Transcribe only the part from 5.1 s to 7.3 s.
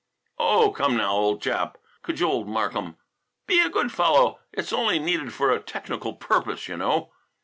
for a technical purpose, you know."